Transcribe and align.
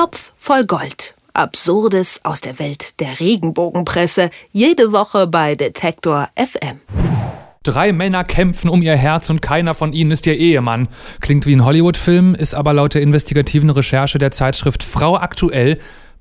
Topf 0.00 0.32
voll 0.34 0.64
Gold. 0.64 1.14
Absurdes 1.34 2.20
aus 2.22 2.40
der 2.40 2.58
Welt 2.58 2.98
der 3.00 3.20
Regenbogenpresse. 3.20 4.30
Jede 4.50 4.92
Woche 4.92 5.26
bei 5.26 5.56
Detektor 5.56 6.30
FM. 6.36 6.80
Drei 7.62 7.92
Männer 7.92 8.24
kämpfen 8.24 8.70
um 8.70 8.80
ihr 8.80 8.96
Herz 8.96 9.28
und 9.28 9.42
keiner 9.42 9.74
von 9.74 9.92
ihnen 9.92 10.10
ist 10.10 10.26
ihr 10.26 10.38
Ehemann. 10.38 10.88
Klingt 11.20 11.44
wie 11.44 11.54
ein 11.54 11.66
Hollywood-Film, 11.66 12.34
ist 12.34 12.54
aber 12.54 12.72
laut 12.72 12.94
der 12.94 13.02
investigativen 13.02 13.68
Recherche 13.68 14.16
der 14.16 14.30
Zeitschrift 14.30 14.82
Frau 14.82 15.18
aktuell 15.18 15.76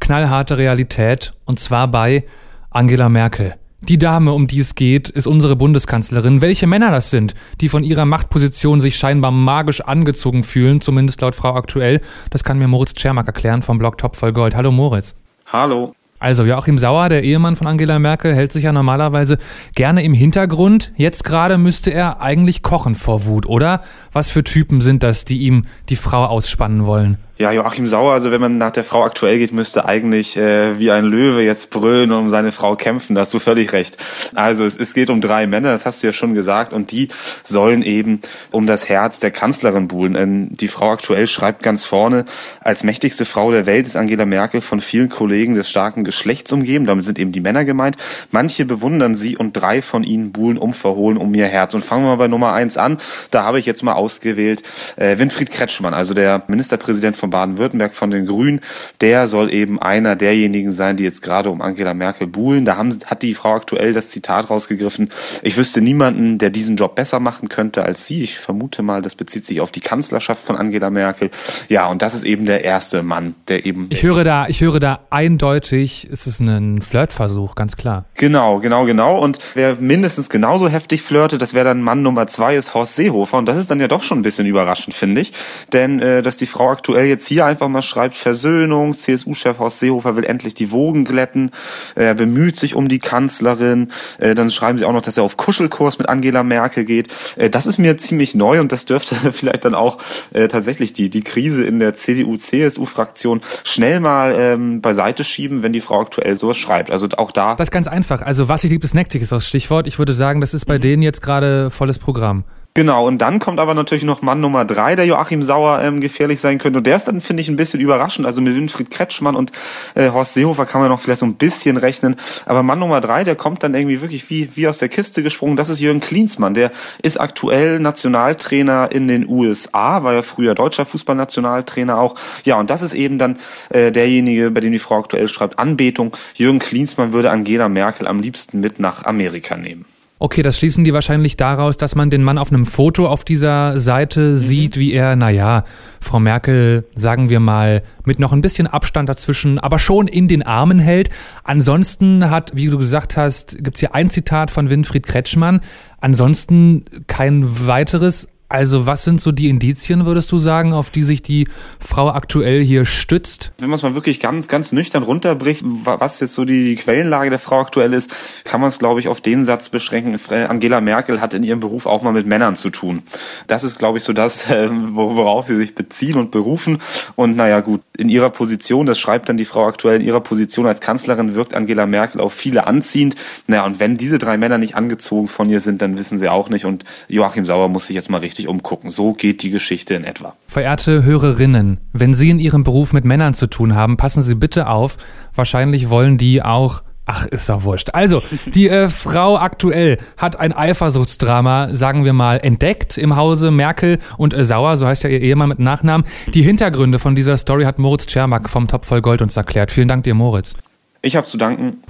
knallharte 0.00 0.58
Realität 0.58 1.32
und 1.44 1.60
zwar 1.60 1.86
bei 1.86 2.24
Angela 2.70 3.08
Merkel. 3.08 3.54
Die 3.82 3.96
Dame, 3.96 4.32
um 4.32 4.46
die 4.46 4.60
es 4.60 4.74
geht, 4.74 5.08
ist 5.08 5.26
unsere 5.26 5.56
Bundeskanzlerin. 5.56 6.42
Welche 6.42 6.66
Männer 6.66 6.90
das 6.90 7.10
sind, 7.10 7.34
die 7.60 7.70
von 7.70 7.82
ihrer 7.82 8.04
Machtposition 8.04 8.80
sich 8.80 8.96
scheinbar 8.96 9.30
magisch 9.30 9.80
angezogen 9.80 10.42
fühlen, 10.42 10.82
zumindest 10.82 11.22
laut 11.22 11.34
Frau 11.34 11.54
aktuell, 11.54 12.00
das 12.28 12.44
kann 12.44 12.58
mir 12.58 12.68
Moritz 12.68 12.92
Czermak 12.92 13.26
erklären 13.26 13.62
vom 13.62 13.78
Blog 13.78 13.96
Top 13.96 14.16
voll 14.16 14.32
Gold. 14.32 14.54
Hallo 14.54 14.70
Moritz. 14.70 15.16
Hallo. 15.46 15.94
Also 16.20 16.44
Joachim 16.44 16.76
Sauer, 16.76 17.08
der 17.08 17.24
Ehemann 17.24 17.56
von 17.56 17.66
Angela 17.66 17.98
Merkel, 17.98 18.34
hält 18.34 18.52
sich 18.52 18.64
ja 18.64 18.72
normalerweise 18.72 19.38
gerne 19.74 20.04
im 20.04 20.12
Hintergrund. 20.12 20.92
Jetzt 20.94 21.24
gerade 21.24 21.56
müsste 21.56 21.90
er 21.92 22.20
eigentlich 22.20 22.62
kochen 22.62 22.94
vor 22.94 23.24
Wut, 23.24 23.46
oder? 23.46 23.80
Was 24.12 24.28
für 24.28 24.44
Typen 24.44 24.82
sind 24.82 25.02
das, 25.02 25.24
die 25.24 25.38
ihm 25.38 25.64
die 25.88 25.96
Frau 25.96 26.26
ausspannen 26.26 26.84
wollen? 26.84 27.16
Ja, 27.40 27.52
Joachim 27.52 27.86
Sauer, 27.86 28.12
also 28.12 28.30
wenn 28.32 28.40
man 28.42 28.58
nach 28.58 28.70
der 28.70 28.84
Frau 28.84 29.02
aktuell 29.02 29.38
geht, 29.38 29.54
müsste 29.54 29.86
eigentlich 29.86 30.36
äh, 30.36 30.78
wie 30.78 30.90
ein 30.90 31.06
Löwe 31.06 31.40
jetzt 31.40 31.70
brüllen 31.70 32.12
und 32.12 32.18
um 32.18 32.28
seine 32.28 32.52
Frau 32.52 32.76
kämpfen. 32.76 33.14
Da 33.14 33.22
hast 33.22 33.32
du 33.32 33.38
völlig 33.38 33.72
recht. 33.72 33.96
Also 34.34 34.66
es, 34.66 34.76
es 34.76 34.92
geht 34.92 35.08
um 35.08 35.22
drei 35.22 35.46
Männer, 35.46 35.70
das 35.70 35.86
hast 35.86 36.02
du 36.02 36.08
ja 36.08 36.12
schon 36.12 36.34
gesagt, 36.34 36.74
und 36.74 36.92
die 36.92 37.08
sollen 37.42 37.80
eben 37.80 38.20
um 38.50 38.66
das 38.66 38.90
Herz 38.90 39.20
der 39.20 39.30
Kanzlerin 39.30 39.88
buhlen. 39.88 40.16
Ähm, 40.16 40.54
die 40.54 40.68
Frau 40.68 40.90
aktuell 40.90 41.26
schreibt 41.26 41.62
ganz 41.62 41.86
vorne, 41.86 42.26
als 42.60 42.84
mächtigste 42.84 43.24
Frau 43.24 43.50
der 43.50 43.64
Welt 43.64 43.86
ist 43.86 43.96
Angela 43.96 44.26
Merkel 44.26 44.60
von 44.60 44.82
vielen 44.82 45.08
Kollegen 45.08 45.54
des 45.54 45.70
starken 45.70 46.04
Geschlechts 46.10 46.52
umgeben. 46.52 46.86
Damit 46.86 47.04
sind 47.04 47.18
eben 47.18 47.32
die 47.32 47.40
Männer 47.40 47.64
gemeint. 47.64 47.96
Manche 48.30 48.64
bewundern 48.64 49.14
sie 49.14 49.36
und 49.36 49.52
drei 49.52 49.82
von 49.82 50.02
ihnen 50.02 50.32
buhlen 50.32 50.58
unverhohlen 50.58 51.18
um 51.18 51.34
ihr 51.34 51.46
Herz. 51.46 51.74
Und 51.74 51.84
fangen 51.84 52.04
wir 52.04 52.08
mal 52.08 52.16
bei 52.16 52.28
Nummer 52.28 52.52
eins 52.52 52.76
an. 52.76 52.98
Da 53.30 53.44
habe 53.44 53.58
ich 53.58 53.66
jetzt 53.66 53.82
mal 53.82 53.94
ausgewählt 53.94 54.62
äh, 54.96 55.18
Winfried 55.18 55.50
Kretschmann, 55.50 55.94
also 55.94 56.14
der 56.14 56.42
Ministerpräsident 56.48 57.16
von 57.16 57.30
Baden-Württemberg 57.30 57.94
von 57.94 58.10
den 58.10 58.26
Grünen, 58.26 58.60
der 59.00 59.28
soll 59.28 59.52
eben 59.52 59.80
einer 59.80 60.16
derjenigen 60.16 60.72
sein, 60.72 60.96
die 60.96 61.04
jetzt 61.04 61.22
gerade 61.22 61.50
um 61.50 61.60
Angela 61.62 61.94
Merkel 61.94 62.26
buhlen. 62.26 62.64
Da 62.64 62.76
haben, 62.76 62.96
hat 63.06 63.22
die 63.22 63.34
Frau 63.34 63.54
aktuell 63.54 63.92
das 63.92 64.10
Zitat 64.10 64.50
rausgegriffen. 64.50 65.08
Ich 65.42 65.56
wüsste 65.56 65.80
niemanden, 65.80 66.38
der 66.38 66.50
diesen 66.50 66.76
Job 66.76 66.94
besser 66.94 67.20
machen 67.20 67.48
könnte 67.48 67.84
als 67.84 68.06
sie. 68.06 68.22
Ich 68.22 68.38
vermute 68.38 68.82
mal, 68.82 69.02
das 69.02 69.14
bezieht 69.14 69.44
sich 69.44 69.60
auf 69.60 69.70
die 69.70 69.80
Kanzlerschaft 69.80 70.44
von 70.44 70.56
Angela 70.56 70.90
Merkel. 70.90 71.30
Ja, 71.68 71.86
und 71.86 72.02
das 72.02 72.14
ist 72.14 72.24
eben 72.24 72.46
der 72.46 72.64
erste 72.64 73.02
Mann, 73.02 73.34
der 73.48 73.66
eben. 73.66 73.86
Ich 73.90 74.02
höre 74.02 74.24
da, 74.24 74.48
ich 74.48 74.60
höre 74.60 74.80
da 74.80 75.00
eindeutig, 75.10 75.99
es 76.10 76.26
ist 76.26 76.40
ein 76.40 76.82
Flirtversuch, 76.82 77.54
ganz 77.54 77.76
klar. 77.76 78.04
Genau, 78.14 78.60
genau, 78.60 78.84
genau. 78.84 79.20
Und 79.20 79.38
wer 79.54 79.76
mindestens 79.76 80.28
genauso 80.28 80.68
heftig 80.68 81.02
flirtet, 81.02 81.42
das 81.42 81.54
wäre 81.54 81.64
dann 81.64 81.82
Mann 81.82 82.02
Nummer 82.02 82.26
zwei, 82.26 82.56
ist 82.56 82.74
Horst 82.74 82.96
Seehofer. 82.96 83.38
Und 83.38 83.46
das 83.46 83.58
ist 83.58 83.70
dann 83.70 83.80
ja 83.80 83.88
doch 83.88 84.02
schon 84.02 84.18
ein 84.18 84.22
bisschen 84.22 84.46
überraschend, 84.46 84.94
finde 84.94 85.20
ich. 85.20 85.32
Denn 85.72 86.00
äh, 86.00 86.22
dass 86.22 86.36
die 86.36 86.46
Frau 86.46 86.70
aktuell 86.70 87.06
jetzt 87.06 87.26
hier 87.26 87.46
einfach 87.46 87.68
mal 87.68 87.82
schreibt, 87.82 88.16
Versöhnung, 88.16 88.94
CSU-Chef 88.94 89.58
Horst 89.58 89.80
Seehofer 89.80 90.16
will 90.16 90.24
endlich 90.24 90.54
die 90.54 90.70
Wogen 90.70 91.04
glätten, 91.04 91.50
er 91.94 92.14
bemüht 92.14 92.56
sich 92.56 92.74
um 92.74 92.88
die 92.88 92.98
Kanzlerin, 92.98 93.88
äh, 94.18 94.34
dann 94.34 94.50
schreiben 94.50 94.78
sie 94.78 94.84
auch 94.84 94.92
noch, 94.92 95.02
dass 95.02 95.16
er 95.16 95.24
auf 95.24 95.36
Kuschelkurs 95.36 95.98
mit 95.98 96.08
Angela 96.08 96.42
Merkel 96.42 96.84
geht. 96.84 97.08
Äh, 97.36 97.50
das 97.50 97.66
ist 97.66 97.78
mir 97.78 97.96
ziemlich 97.96 98.34
neu 98.34 98.60
und 98.60 98.72
das 98.72 98.84
dürfte 98.84 99.14
vielleicht 99.32 99.64
dann 99.64 99.74
auch 99.74 99.98
äh, 100.32 100.48
tatsächlich 100.48 100.92
die, 100.92 101.10
die 101.10 101.22
Krise 101.22 101.64
in 101.64 101.80
der 101.80 101.94
CDU-CSU-Fraktion 101.94 103.40
schnell 103.64 104.00
mal 104.00 104.34
ähm, 104.36 104.80
beiseite 104.80 105.24
schieben, 105.24 105.62
wenn 105.62 105.72
die 105.72 105.80
Frau 105.90 106.00
aktuell 106.00 106.36
sowas 106.36 106.56
schreibt. 106.56 106.90
Also 106.90 107.08
auch 107.16 107.32
da. 107.32 107.56
Das 107.56 107.66
ist 107.66 107.72
ganz 107.72 107.88
einfach. 107.88 108.22
Also 108.22 108.48
was 108.48 108.62
ich 108.62 108.70
liebe, 108.70 108.84
ist 108.84 108.94
neckt 108.94 109.12
ist 109.14 109.32
das 109.32 109.46
Stichwort. 109.46 109.88
Ich 109.88 109.98
würde 109.98 110.12
sagen, 110.12 110.40
das 110.40 110.54
ist 110.54 110.64
bei 110.64 110.78
mhm. 110.78 110.82
denen 110.82 111.02
jetzt 111.02 111.20
gerade 111.20 111.70
volles 111.70 111.98
Programm. 111.98 112.44
Genau, 112.74 113.04
und 113.04 113.18
dann 113.18 113.40
kommt 113.40 113.58
aber 113.58 113.74
natürlich 113.74 114.04
noch 114.04 114.22
Mann 114.22 114.38
Nummer 114.38 114.64
drei, 114.64 114.94
der 114.94 115.04
Joachim 115.04 115.42
Sauer 115.42 115.82
ähm, 115.82 116.00
gefährlich 116.00 116.40
sein 116.40 116.58
könnte. 116.58 116.78
Und 116.78 116.86
der 116.86 116.96
ist 116.96 117.08
dann, 117.08 117.20
finde 117.20 117.40
ich, 117.40 117.48
ein 117.48 117.56
bisschen 117.56 117.80
überraschend. 117.80 118.26
Also 118.26 118.40
mit 118.40 118.54
Winfried 118.54 118.92
Kretschmann 118.92 119.34
und 119.34 119.50
äh, 119.96 120.10
Horst 120.10 120.34
Seehofer 120.34 120.66
kann 120.66 120.80
man 120.80 120.88
noch 120.88 121.00
vielleicht 121.00 121.18
so 121.18 121.26
ein 121.26 121.34
bisschen 121.34 121.76
rechnen. 121.76 122.14
Aber 122.46 122.62
Mann 122.62 122.78
Nummer 122.78 123.00
drei, 123.00 123.24
der 123.24 123.34
kommt 123.34 123.64
dann 123.64 123.74
irgendwie 123.74 124.00
wirklich 124.00 124.30
wie, 124.30 124.56
wie 124.56 124.68
aus 124.68 124.78
der 124.78 124.88
Kiste 124.88 125.24
gesprungen. 125.24 125.56
Das 125.56 125.68
ist 125.68 125.80
Jürgen 125.80 125.98
Klinsmann. 125.98 126.54
Der 126.54 126.70
ist 127.02 127.20
aktuell 127.20 127.80
Nationaltrainer 127.80 128.92
in 128.92 129.08
den 129.08 129.28
USA, 129.28 130.04
war 130.04 130.14
ja 130.14 130.22
früher 130.22 130.54
deutscher 130.54 130.86
Fußballnationaltrainer 130.86 131.98
auch. 131.98 132.14
Ja, 132.44 132.60
und 132.60 132.70
das 132.70 132.82
ist 132.82 132.94
eben 132.94 133.18
dann 133.18 133.38
äh, 133.70 133.90
derjenige, 133.90 134.52
bei 134.52 134.60
dem 134.60 134.70
die 134.70 134.78
Frau 134.78 135.00
aktuell 135.00 135.28
schreibt, 135.28 135.58
Anbetung. 135.58 136.16
Jürgen 136.36 136.60
Klinsmann 136.60 137.12
würde 137.12 137.32
Angela 137.32 137.68
Merkel 137.68 138.06
am 138.06 138.20
liebsten 138.20 138.60
mit 138.60 138.78
nach 138.78 139.04
Amerika 139.04 139.56
nehmen. 139.56 139.86
Okay, 140.22 140.42
das 140.42 140.58
schließen 140.58 140.84
die 140.84 140.92
wahrscheinlich 140.92 141.38
daraus, 141.38 141.78
dass 141.78 141.94
man 141.94 142.10
den 142.10 142.22
Mann 142.22 142.36
auf 142.36 142.52
einem 142.52 142.66
Foto 142.66 143.08
auf 143.08 143.24
dieser 143.24 143.78
Seite 143.78 144.32
mhm. 144.32 144.36
sieht, 144.36 144.76
wie 144.76 144.92
er, 144.92 145.16
naja, 145.16 145.64
Frau 145.98 146.20
Merkel, 146.20 146.84
sagen 146.94 147.30
wir 147.30 147.40
mal, 147.40 147.82
mit 148.04 148.18
noch 148.18 148.34
ein 148.34 148.42
bisschen 148.42 148.66
Abstand 148.66 149.08
dazwischen, 149.08 149.58
aber 149.58 149.78
schon 149.78 150.08
in 150.08 150.28
den 150.28 150.42
Armen 150.42 150.78
hält. 150.78 151.08
Ansonsten 151.42 152.28
hat, 152.28 152.54
wie 152.54 152.66
du 152.66 152.76
gesagt 152.76 153.16
hast, 153.16 153.64
gibt's 153.64 153.80
hier 153.80 153.94
ein 153.94 154.10
Zitat 154.10 154.50
von 154.50 154.68
Winfried 154.68 155.06
Kretschmann. 155.06 155.62
Ansonsten 156.02 156.84
kein 157.06 157.66
weiteres 157.66 158.28
also 158.50 158.84
was 158.84 159.04
sind 159.04 159.20
so 159.20 159.30
die 159.30 159.48
Indizien, 159.48 160.06
würdest 160.06 160.32
du 160.32 160.38
sagen, 160.38 160.72
auf 160.72 160.90
die 160.90 161.04
sich 161.04 161.22
die 161.22 161.46
Frau 161.78 162.08
aktuell 162.10 162.62
hier 162.62 162.84
stützt? 162.84 163.52
Wenn 163.58 163.70
man 163.70 163.76
es 163.76 163.84
mal 163.84 163.94
wirklich 163.94 164.18
ganz, 164.18 164.48
ganz 164.48 164.72
nüchtern 164.72 165.04
runterbricht, 165.04 165.62
was 165.64 166.18
jetzt 166.18 166.34
so 166.34 166.44
die 166.44 166.74
Quellenlage 166.74 167.30
der 167.30 167.38
Frau 167.38 167.60
aktuell 167.60 167.92
ist, 167.94 168.12
kann 168.44 168.60
man 168.60 168.68
es, 168.68 168.80
glaube 168.80 168.98
ich, 168.98 169.06
auf 169.06 169.20
den 169.20 169.44
Satz 169.44 169.68
beschränken, 169.68 170.18
Angela 170.48 170.80
Merkel 170.80 171.20
hat 171.20 171.32
in 171.32 171.44
ihrem 171.44 171.60
Beruf 171.60 171.86
auch 171.86 172.02
mal 172.02 172.12
mit 172.12 172.26
Männern 172.26 172.56
zu 172.56 172.70
tun. 172.70 173.04
Das 173.46 173.62
ist, 173.62 173.78
glaube 173.78 173.98
ich, 173.98 174.04
so 174.04 174.12
das, 174.12 174.46
worauf 174.50 175.46
sie 175.46 175.56
sich 175.56 175.76
beziehen 175.76 176.16
und 176.16 176.32
berufen. 176.32 176.78
Und 177.14 177.36
naja, 177.36 177.60
gut, 177.60 177.82
in 177.96 178.08
ihrer 178.08 178.30
Position, 178.30 178.84
das 178.84 178.98
schreibt 178.98 179.28
dann 179.28 179.36
die 179.36 179.44
Frau 179.44 179.66
aktuell, 179.66 180.00
in 180.00 180.06
ihrer 180.06 180.20
Position 180.20 180.66
als 180.66 180.80
Kanzlerin 180.80 181.36
wirkt 181.36 181.54
Angela 181.54 181.86
Merkel 181.86 182.20
auf 182.20 182.32
viele 182.32 182.66
anziehend. 182.66 183.14
Naja, 183.46 183.64
und 183.64 183.78
wenn 183.78 183.96
diese 183.96 184.18
drei 184.18 184.36
Männer 184.36 184.58
nicht 184.58 184.74
angezogen 184.74 185.28
von 185.28 185.48
ihr 185.48 185.60
sind, 185.60 185.82
dann 185.82 185.98
wissen 185.98 186.18
sie 186.18 186.28
auch 186.28 186.48
nicht. 186.48 186.64
Und 186.64 186.84
Joachim 187.06 187.46
Sauer 187.46 187.68
muss 187.68 187.86
sich 187.86 187.94
jetzt 187.94 188.10
mal 188.10 188.18
richtig 188.18 188.39
richtig 188.40 188.48
umgucken. 188.48 188.90
So 188.90 189.12
geht 189.12 189.42
die 189.42 189.50
Geschichte 189.50 189.94
in 189.94 190.04
etwa. 190.04 190.34
Verehrte 190.46 191.04
Hörerinnen, 191.04 191.78
wenn 191.92 192.14
Sie 192.14 192.30
in 192.30 192.38
Ihrem 192.38 192.64
Beruf 192.64 192.92
mit 192.92 193.04
Männern 193.04 193.34
zu 193.34 193.46
tun 193.46 193.74
haben, 193.74 193.96
passen 193.96 194.22
Sie 194.22 194.34
bitte 194.34 194.68
auf. 194.68 194.96
Wahrscheinlich 195.34 195.90
wollen 195.90 196.18
die 196.18 196.42
auch 196.42 196.82
Ach, 197.06 197.26
ist 197.26 197.48
doch 197.48 197.64
wurscht. 197.64 197.90
Also, 197.92 198.22
die 198.46 198.68
äh, 198.68 198.88
Frau 198.88 199.36
aktuell 199.36 199.98
hat 200.16 200.38
ein 200.38 200.52
Eifersuchtsdrama, 200.52 201.74
sagen 201.74 202.04
wir 202.04 202.12
mal, 202.12 202.38
entdeckt 202.40 202.98
im 202.98 203.16
Hause 203.16 203.50
Merkel 203.50 203.98
und 204.16 204.32
äh, 204.32 204.44
Sauer, 204.44 204.76
so 204.76 204.86
heißt 204.86 205.02
ja 205.02 205.10
ihr 205.10 205.20
Ehemann 205.20 205.48
mit 205.48 205.58
Nachnamen. 205.58 206.06
Die 206.34 206.42
Hintergründe 206.42 207.00
von 207.00 207.16
dieser 207.16 207.36
Story 207.36 207.64
hat 207.64 207.80
Moritz 207.80 208.06
Czermak 208.06 208.48
vom 208.48 208.68
Topf 208.68 208.86
voll 208.86 209.00
Gold 209.00 209.22
uns 209.22 209.36
erklärt. 209.36 209.72
Vielen 209.72 209.88
Dank 209.88 210.04
dir, 210.04 210.14
Moritz. 210.14 210.54
Ich 211.02 211.16
habe 211.16 211.26
zu 211.26 211.36
danken. 211.36 211.82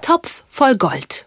Topf 0.00 0.44
voll 0.46 0.76
Gold. 0.78 1.26